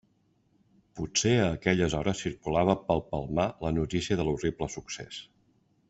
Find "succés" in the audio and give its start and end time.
4.79-5.23